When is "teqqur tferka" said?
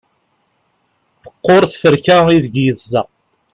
1.21-2.17